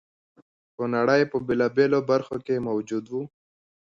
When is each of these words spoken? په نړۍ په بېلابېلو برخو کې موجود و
په 0.75 0.83
نړۍ 0.95 1.21
په 1.31 1.37
بېلابېلو 1.47 1.99
برخو 2.09 2.35
کې 2.45 2.65
موجود 2.67 3.05
و 3.09 3.13